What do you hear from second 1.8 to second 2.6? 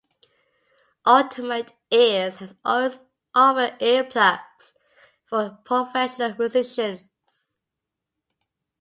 Ears has